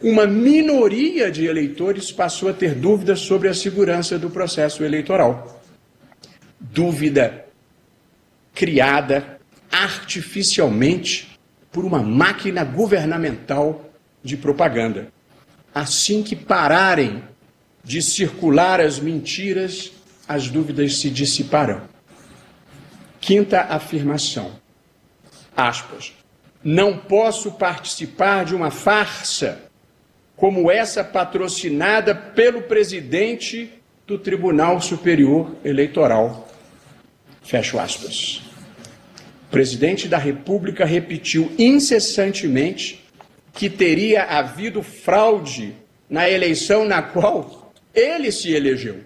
uma 0.02 0.26
minoria 0.26 1.30
de 1.30 1.46
eleitores 1.46 2.12
passou 2.12 2.50
a 2.50 2.54
ter 2.54 2.76
dúvidas 2.76 3.20
sobre 3.20 3.48
a 3.48 3.54
segurança 3.54 4.18
do 4.18 4.30
processo 4.30 4.84
eleitoral. 4.84 5.62
Dúvida 6.60 7.46
criada 8.54 9.40
artificialmente 9.72 11.38
por 11.72 11.86
uma 11.86 12.02
máquina 12.02 12.64
governamental 12.64 13.90
de 14.24 14.36
propaganda. 14.36 15.08
Assim 15.74 16.24
que 16.24 16.36
pararem 16.36 17.24
de 17.84 18.02
circular 18.02 18.82
as 18.82 19.00
mentiras, 19.00 19.92
as 20.28 20.50
dúvidas 20.50 20.98
se 20.98 21.10
dissiparão. 21.10 21.82
Quinta 23.22 23.62
afirmação. 23.62 24.52
Aspas. 25.60 26.14
Não 26.64 26.98
posso 26.98 27.52
participar 27.52 28.46
de 28.46 28.56
uma 28.56 28.72
farsa 28.72 29.70
como 30.36 30.72
essa 30.72 31.04
patrocinada 31.04 32.16
pelo 32.16 32.62
presidente 32.62 33.70
do 34.08 34.18
Tribunal 34.18 34.80
Superior 34.80 35.54
Eleitoral. 35.64 36.48
Fecho 37.44 37.78
aspas. 37.78 38.42
O 39.48 39.52
presidente 39.52 40.08
da 40.08 40.18
República 40.18 40.86
repetiu 40.86 41.52
incessantemente 41.60 43.04
que 43.54 43.70
teria 43.70 44.24
havido 44.24 44.82
fraude 44.82 45.76
na 46.10 46.30
eleição 46.30 46.86
na 46.86 47.02
qual 47.02 47.74
ele 47.94 48.32
se 48.32 48.52
elegeu. 48.54 49.04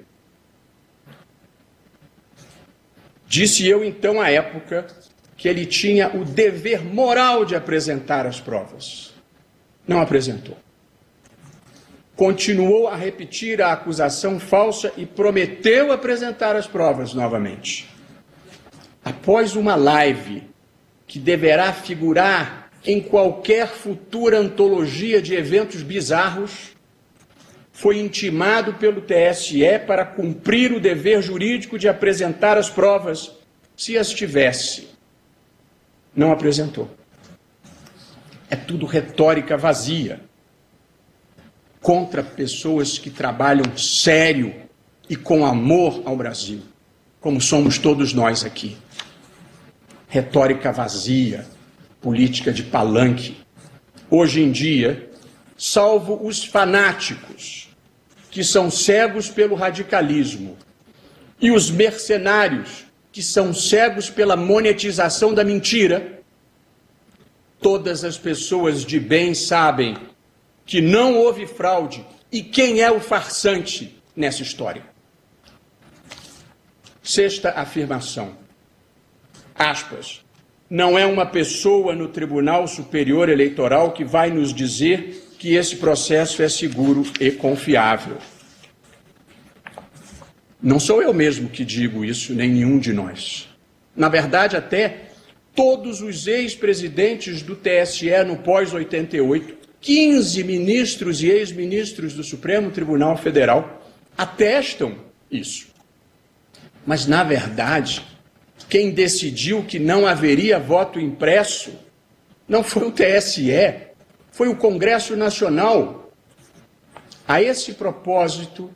Disse 3.28 3.68
eu 3.68 3.84
então 3.84 4.22
à 4.22 4.30
época 4.30 4.86
que 5.44 5.50
ele 5.50 5.66
tinha 5.66 6.08
o 6.16 6.24
dever 6.24 6.86
moral 6.86 7.44
de 7.44 7.54
apresentar 7.54 8.26
as 8.26 8.40
provas. 8.40 9.14
Não 9.86 10.00
apresentou. 10.00 10.58
Continuou 12.16 12.88
a 12.88 12.96
repetir 12.96 13.62
a 13.62 13.74
acusação 13.74 14.40
falsa 14.40 14.94
e 14.96 15.06
prometeu 15.06 15.92
apresentar 15.92 16.56
as 16.56 16.66
provas 16.66 17.14
novamente. 17.14 17.90
Após 19.04 19.58
uma 19.58 19.76
live 19.76 20.44
que 21.06 21.20
deverá 21.20 21.74
figurar 21.74 22.70
em 22.86 23.02
qualquer 23.02 23.68
futura 23.68 24.40
antologia 24.40 25.22
de 25.22 25.36
eventos 25.36 25.84
bizarros, 25.84 26.70
foi 27.74 28.00
intimado 28.00 28.76
pelo 28.76 29.02
TSE 29.02 29.78
para 29.86 30.06
cumprir 30.06 30.72
o 30.72 30.80
dever 30.80 31.22
jurídico 31.22 31.78
de 31.78 31.90
apresentar 31.90 32.58
as 32.58 32.70
provas, 32.70 33.30
se 33.76 33.98
as 33.98 34.10
tivesse. 34.10 34.93
Não 36.16 36.32
apresentou. 36.32 36.90
É 38.50 38.56
tudo 38.56 38.86
retórica 38.86 39.58
vazia 39.58 40.22
contra 41.82 42.24
pessoas 42.24 42.98
que 42.98 43.10
trabalham 43.10 43.78
sério 43.78 44.54
e 45.10 45.16
com 45.16 45.46
amor 45.46 46.02
ao 46.06 46.16
Brasil, 46.16 46.62
como 47.20 47.42
somos 47.42 47.78
todos 47.78 48.14
nós 48.14 48.46
aqui. 48.46 48.78
Retórica 50.08 50.72
vazia, 50.72 51.46
política 52.00 52.54
de 52.54 52.64
palanque. 52.64 53.38
Hoje 54.10 54.42
em 54.42 54.52
dia, 54.52 55.10
salvo 55.58 56.26
os 56.26 56.44
fanáticos, 56.44 57.70
que 58.30 58.44
são 58.44 58.70
cegos 58.70 59.30
pelo 59.30 59.56
radicalismo, 59.56 60.58
e 61.42 61.52
os 61.52 61.70
mercenários, 61.70 62.86
que 63.14 63.22
são 63.22 63.54
cegos 63.54 64.10
pela 64.10 64.36
monetização 64.36 65.36
da 65.36 65.44
mentira, 65.44 66.22
todas 67.62 68.04
as 68.04 68.18
pessoas 68.18 68.84
de 68.84 69.00
bem 69.00 69.36
sabem 69.36 69.96
que 70.66 70.82
não 70.82 71.16
houve 71.16 71.46
fraude 71.46 72.06
e 72.32 72.42
quem 72.42 72.82
é 72.82 72.92
o 72.92 73.00
farsante 73.00 74.02
nessa 74.16 74.42
história. 74.42 74.84
Sexta 77.04 77.52
afirmação. 77.52 78.36
Aspas 79.54 80.24
não 80.68 80.98
é 80.98 81.06
uma 81.06 81.28
pessoa 81.28 81.94
no 81.94 82.08
Tribunal 82.08 82.68
Superior 82.68 83.30
Eleitoral 83.30 83.92
que 83.92 84.04
vai 84.04 84.32
nos 84.32 84.52
dizer 84.52 85.36
que 85.38 85.54
esse 85.54 85.76
processo 85.76 86.42
é 86.42 86.50
seguro 86.50 87.04
e 87.20 87.30
confiável. 87.30 88.18
Não 90.64 90.80
sou 90.80 91.02
eu 91.02 91.14
mesmo 91.14 91.50
que 91.50 91.66
digo 91.66 92.06
isso, 92.06 92.34
nem 92.34 92.50
nenhum 92.50 92.80
de 92.80 92.94
nós. 92.94 93.50
Na 93.94 94.08
verdade, 94.08 94.56
até 94.56 95.10
todos 95.54 96.00
os 96.00 96.26
ex-presidentes 96.26 97.42
do 97.42 97.54
TSE 97.54 98.24
no 98.26 98.38
pós-88, 98.38 99.56
15 99.82 100.44
ministros 100.46 101.22
e 101.22 101.28
ex-ministros 101.28 102.14
do 102.14 102.24
Supremo 102.24 102.72
Tribunal 102.72 103.18
Federal 103.18 103.86
atestam 104.18 104.96
isso. 105.30 105.68
Mas, 106.86 107.06
na 107.06 107.26
verdade, 107.26 108.02
quem 108.70 108.92
decidiu 108.92 109.64
que 109.64 109.80
não 109.80 110.08
haveria 110.08 110.60
voto 110.60 110.98
impresso 110.98 111.74
não 112.48 112.64
foi 112.64 112.88
o 112.88 112.92
TSE, 112.92 113.52
foi 114.32 114.48
o 114.48 114.56
Congresso 114.56 115.18
Nacional. 115.18 116.10
A 117.28 117.42
esse 117.42 117.74
propósito, 117.74 118.70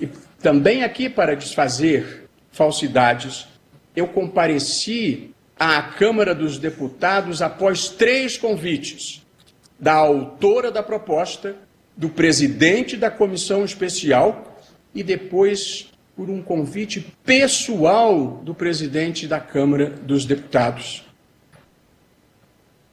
e 0.00 0.08
também 0.42 0.82
aqui 0.82 1.08
para 1.08 1.36
desfazer 1.36 2.28
falsidades, 2.50 3.46
eu 3.94 4.08
compareci 4.08 5.30
à 5.58 5.80
Câmara 5.82 6.34
dos 6.34 6.58
Deputados 6.58 7.40
após 7.40 7.88
três 7.88 8.36
convites 8.36 9.22
da 9.78 9.94
autora 9.94 10.70
da 10.70 10.82
proposta, 10.82 11.56
do 11.96 12.08
presidente 12.08 12.96
da 12.96 13.10
comissão 13.10 13.64
especial 13.64 14.58
e 14.94 15.02
depois 15.02 15.90
por 16.16 16.28
um 16.28 16.42
convite 16.42 17.06
pessoal 17.24 18.40
do 18.44 18.54
presidente 18.54 19.26
da 19.26 19.40
Câmara 19.40 19.90
dos 19.90 20.24
Deputados. 20.24 21.04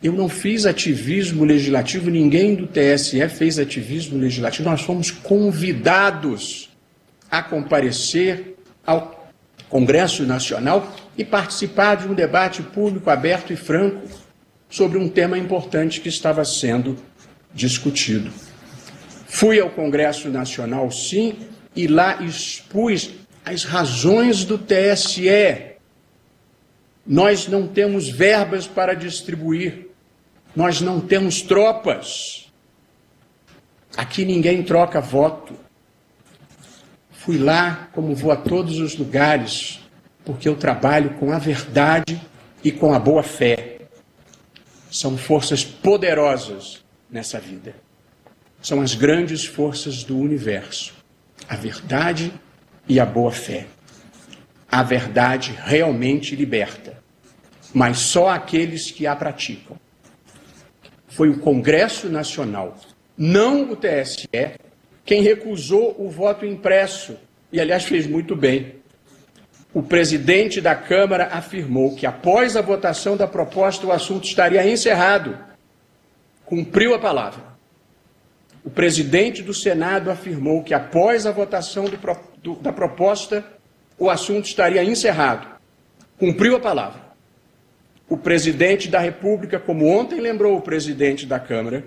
Eu 0.01 0.13
não 0.13 0.29
fiz 0.29 0.65
ativismo 0.65 1.43
legislativo, 1.43 2.09
ninguém 2.09 2.55
do 2.55 2.67
TSE 2.67 3.27
fez 3.27 3.59
ativismo 3.59 4.17
legislativo, 4.17 4.69
nós 4.69 4.81
fomos 4.81 5.11
convidados 5.11 6.68
a 7.29 7.41
comparecer 7.43 8.55
ao 8.85 9.31
Congresso 9.69 10.23
Nacional 10.25 10.91
e 11.17 11.23
participar 11.23 11.95
de 11.95 12.07
um 12.07 12.13
debate 12.13 12.63
público 12.63 13.09
aberto 13.09 13.53
e 13.53 13.55
franco 13.55 14.07
sobre 14.69 14.97
um 14.97 15.07
tema 15.07 15.37
importante 15.37 16.01
que 16.01 16.09
estava 16.09 16.43
sendo 16.45 16.97
discutido. 17.53 18.31
Fui 19.27 19.59
ao 19.59 19.69
Congresso 19.69 20.29
Nacional, 20.29 20.91
sim, 20.91 21.35
e 21.75 21.87
lá 21.87 22.21
expus 22.21 23.11
as 23.45 23.63
razões 23.63 24.43
do 24.43 24.57
TSE. 24.57 25.75
Nós 27.05 27.47
não 27.47 27.67
temos 27.67 28.09
verbas 28.09 28.67
para 28.67 28.93
distribuir, 28.93 29.87
nós 30.55 30.81
não 30.81 30.99
temos 30.99 31.41
tropas. 31.41 32.51
Aqui 33.95 34.25
ninguém 34.25 34.63
troca 34.63 34.99
voto. 35.01 35.53
Fui 37.19 37.37
lá, 37.37 37.89
como 37.93 38.15
vou 38.15 38.31
a 38.31 38.35
todos 38.35 38.79
os 38.79 38.97
lugares, 38.97 39.79
porque 40.23 40.47
eu 40.47 40.55
trabalho 40.55 41.11
com 41.11 41.31
a 41.31 41.37
verdade 41.37 42.19
e 42.63 42.71
com 42.71 42.93
a 42.93 42.99
boa 42.99 43.23
fé. 43.23 43.79
São 44.91 45.17
forças 45.17 45.63
poderosas 45.63 46.83
nessa 47.09 47.39
vida. 47.39 47.75
São 48.61 48.81
as 48.81 48.95
grandes 48.95 49.45
forças 49.45 50.03
do 50.03 50.17
universo 50.17 50.99
a 51.49 51.55
verdade 51.55 52.31
e 52.87 52.99
a 52.99 53.05
boa 53.05 53.31
fé. 53.31 53.65
A 54.71 54.83
verdade 54.83 55.57
realmente 55.59 56.35
liberta, 56.35 57.01
mas 57.73 57.97
só 57.97 58.29
aqueles 58.29 58.91
que 58.91 59.07
a 59.07 59.15
praticam. 59.15 59.77
Foi 61.07 61.27
o 61.27 61.39
Congresso 61.39 62.07
Nacional, 62.07 62.77
não 63.17 63.71
o 63.71 63.75
TSE, 63.75 64.27
quem 65.05 65.21
recusou 65.21 65.95
o 65.97 66.09
voto 66.09 66.45
impresso, 66.45 67.17
e 67.51 67.59
aliás 67.59 67.83
fez 67.83 68.05
muito 68.05 68.35
bem. 68.35 68.75
O 69.73 69.83
presidente 69.83 70.59
da 70.59 70.75
Câmara 70.75 71.29
afirmou 71.31 71.95
que 71.95 72.05
após 72.05 72.57
a 72.57 72.61
votação 72.61 73.15
da 73.15 73.27
proposta 73.27 73.85
o 73.85 73.91
assunto 73.91 74.25
estaria 74.25 74.67
encerrado. 74.67 75.37
Cumpriu 76.45 76.95
a 76.95 76.99
palavra. 76.99 77.43
O 78.63 78.69
presidente 78.69 79.43
do 79.43 79.53
Senado 79.53 80.09
afirmou 80.09 80.63
que 80.63 80.73
após 80.73 81.25
a 81.25 81.31
votação 81.31 81.85
do, 81.85 81.97
do, 82.41 82.55
da 82.55 82.73
proposta, 82.73 83.45
o 83.97 84.09
assunto 84.09 84.45
estaria 84.45 84.83
encerrado. 84.83 85.47
Cumpriu 86.17 86.55
a 86.55 86.59
palavra. 86.59 87.01
O 88.09 88.17
presidente 88.17 88.87
da 88.87 88.99
República, 88.99 89.59
como 89.59 89.87
ontem 89.87 90.19
lembrou 90.19 90.57
o 90.57 90.61
presidente 90.61 91.27
da 91.27 91.39
Câmara, 91.39 91.85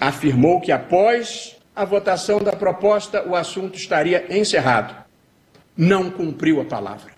afirmou 0.00 0.60
que 0.60 0.72
após 0.72 1.57
a 1.78 1.84
votação 1.84 2.40
da 2.40 2.50
proposta, 2.50 3.24
o 3.24 3.36
assunto 3.36 3.76
estaria 3.76 4.36
encerrado. 4.36 4.96
Não 5.76 6.10
cumpriu 6.10 6.60
a 6.60 6.64
palavra. 6.64 7.12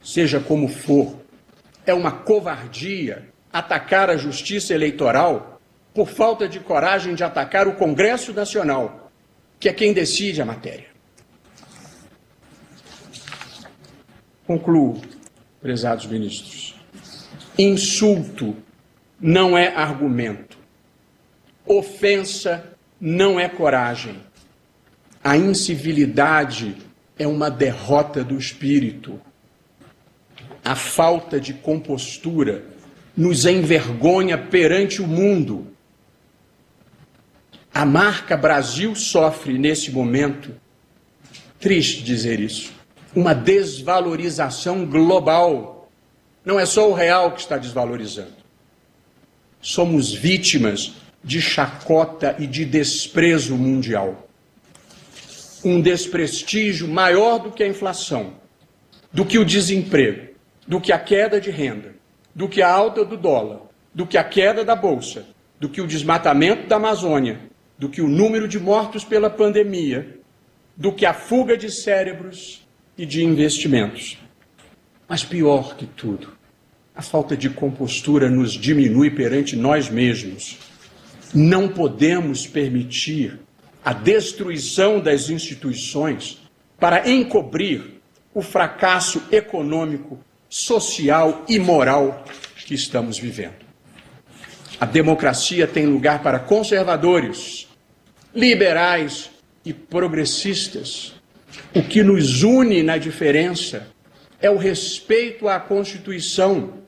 Seja 0.00 0.38
como 0.38 0.68
for, 0.68 1.20
é 1.84 1.92
uma 1.92 2.12
covardia 2.12 3.28
atacar 3.52 4.08
a 4.08 4.16
justiça 4.16 4.72
eleitoral 4.72 5.60
por 5.92 6.06
falta 6.06 6.48
de 6.48 6.60
coragem 6.60 7.16
de 7.16 7.24
atacar 7.24 7.66
o 7.66 7.74
Congresso 7.74 8.32
Nacional, 8.32 9.10
que 9.58 9.68
é 9.68 9.72
quem 9.72 9.92
decide 9.92 10.40
a 10.40 10.46
matéria. 10.46 10.86
Concluo, 14.46 15.02
prezados 15.60 16.06
ministros. 16.06 16.76
Insulto 17.58 18.56
não 19.20 19.58
é 19.58 19.74
argumento. 19.74 20.49
Ofensa 21.72 22.76
não 23.00 23.38
é 23.38 23.48
coragem. 23.48 24.16
A 25.22 25.36
incivilidade 25.36 26.76
é 27.16 27.26
uma 27.26 27.48
derrota 27.48 28.24
do 28.24 28.36
espírito. 28.36 29.20
A 30.64 30.74
falta 30.74 31.38
de 31.38 31.54
compostura 31.54 32.64
nos 33.16 33.46
envergonha 33.46 34.36
perante 34.36 35.00
o 35.00 35.06
mundo. 35.06 35.68
A 37.72 37.84
marca 37.84 38.36
Brasil 38.36 38.96
sofre 38.96 39.56
nesse 39.56 39.92
momento, 39.92 40.52
triste 41.60 42.02
dizer 42.02 42.40
isso, 42.40 42.72
uma 43.14 43.32
desvalorização 43.32 44.84
global. 44.84 45.88
Não 46.44 46.58
é 46.58 46.66
só 46.66 46.90
o 46.90 46.94
real 46.94 47.32
que 47.32 47.40
está 47.40 47.56
desvalorizando 47.56 48.40
somos 49.60 50.12
vítimas 50.12 50.94
de 51.22 51.40
chacota 51.40 52.36
e 52.38 52.46
de 52.46 52.64
desprezo 52.64 53.56
mundial. 53.56 54.28
Um 55.64 55.80
desprestígio 55.80 56.88
maior 56.88 57.38
do 57.38 57.52
que 57.52 57.62
a 57.62 57.68
inflação, 57.68 58.34
do 59.12 59.24
que 59.24 59.38
o 59.38 59.44
desemprego, 59.44 60.30
do 60.66 60.80
que 60.80 60.92
a 60.92 60.98
queda 60.98 61.40
de 61.40 61.50
renda, 61.50 61.94
do 62.34 62.48
que 62.48 62.62
a 62.62 62.70
alta 62.70 63.04
do 63.04 63.16
dólar, 63.16 63.62
do 63.94 64.06
que 64.06 64.16
a 64.16 64.24
queda 64.24 64.64
da 64.64 64.74
bolsa, 64.74 65.26
do 65.58 65.68
que 65.68 65.80
o 65.80 65.86
desmatamento 65.86 66.66
da 66.66 66.76
Amazônia, 66.76 67.40
do 67.78 67.88
que 67.88 68.00
o 68.00 68.08
número 68.08 68.48
de 68.48 68.58
mortos 68.58 69.04
pela 69.04 69.28
pandemia, 69.28 70.18
do 70.76 70.92
que 70.92 71.04
a 71.04 71.12
fuga 71.12 71.56
de 71.56 71.70
cérebros 71.70 72.66
e 72.96 73.04
de 73.04 73.22
investimentos. 73.22 74.18
Mas 75.08 75.24
pior 75.24 75.76
que 75.76 75.86
tudo, 75.86 76.32
a 76.94 77.02
falta 77.02 77.36
de 77.36 77.50
compostura 77.50 78.30
nos 78.30 78.52
diminui 78.52 79.10
perante 79.10 79.56
nós 79.56 79.90
mesmos. 79.90 80.58
Não 81.32 81.68
podemos 81.68 82.46
permitir 82.46 83.38
a 83.84 83.92
destruição 83.92 85.00
das 85.00 85.30
instituições 85.30 86.40
para 86.78 87.08
encobrir 87.08 88.00
o 88.34 88.42
fracasso 88.42 89.22
econômico, 89.30 90.18
social 90.48 91.44
e 91.48 91.58
moral 91.58 92.24
que 92.66 92.74
estamos 92.74 93.18
vivendo. 93.18 93.64
A 94.80 94.86
democracia 94.86 95.66
tem 95.66 95.86
lugar 95.86 96.22
para 96.22 96.38
conservadores, 96.38 97.68
liberais 98.34 99.30
e 99.64 99.72
progressistas. 99.72 101.14
O 101.74 101.82
que 101.82 102.02
nos 102.02 102.42
une 102.42 102.82
na 102.82 102.96
diferença 102.96 103.88
é 104.40 104.50
o 104.50 104.56
respeito 104.56 105.48
à 105.48 105.60
Constituição 105.60 106.80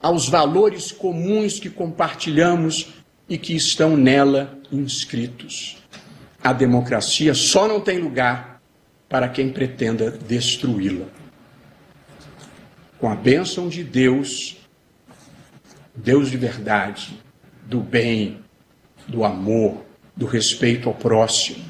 aos 0.00 0.28
valores 0.28 0.92
comuns 0.92 1.58
que 1.58 1.70
compartilhamos 1.70 2.94
e 3.28 3.36
que 3.36 3.54
estão 3.54 3.96
nela 3.96 4.58
inscritos. 4.72 5.76
A 6.42 6.52
democracia 6.52 7.34
só 7.34 7.68
não 7.68 7.80
tem 7.80 7.98
lugar 7.98 8.60
para 9.08 9.28
quem 9.28 9.50
pretenda 9.50 10.10
destruí-la. 10.10 11.06
Com 12.98 13.10
a 13.10 13.14
bênção 13.14 13.68
de 13.68 13.84
Deus, 13.84 14.56
Deus 15.94 16.30
de 16.30 16.36
verdade, 16.36 17.18
do 17.66 17.80
bem, 17.80 18.40
do 19.06 19.24
amor, 19.24 19.84
do 20.16 20.26
respeito 20.26 20.88
ao 20.88 20.94
próximo, 20.94 21.64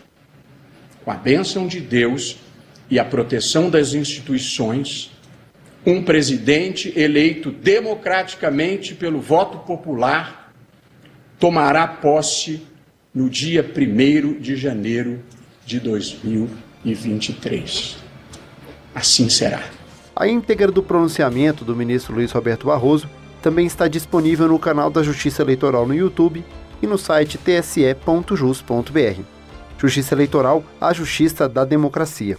com 1.05 1.11
a 1.11 1.15
bênção 1.15 1.67
de 1.67 1.81
Deus 1.81 2.37
e 2.91 2.99
a 2.99 3.05
proteção 3.05 3.69
das 3.69 3.95
instituições, 3.95 5.11
um 5.85 6.03
presidente 6.03 6.93
eleito 6.97 7.51
democraticamente 7.51 8.95
pelo 8.95 9.21
voto 9.21 9.59
popular 9.59 10.38
tomará 11.39 11.87
posse 11.87 12.67
no 13.15 13.31
dia 13.31 13.65
1 13.65 14.41
de 14.41 14.57
janeiro 14.57 15.23
de 15.65 15.81
2023. 15.81 17.97
Assim 18.95 19.29
será. 19.29 19.63
A 20.15 20.27
íntegra 20.27 20.73
do 20.73 20.83
pronunciamento 20.83 21.65
do 21.65 21.77
ministro 21.77 22.15
Luiz 22.15 22.33
Roberto 22.33 22.67
Barroso 22.67 23.09
também 23.41 23.67
está 23.67 23.87
disponível 23.87 24.49
no 24.49 24.59
canal 24.59 24.91
da 24.91 25.03
Justiça 25.03 25.43
Eleitoral 25.43 25.87
no 25.87 25.95
YouTube 25.95 26.45
e 26.83 26.87
no 26.87 26.99
site 26.99 27.39
tse.jus.br. 27.39 29.23
Justiça 29.79 30.15
Eleitoral, 30.15 30.65
a 30.81 30.93
justiça 30.93 31.49
da 31.49 31.65
democracia. 31.65 32.37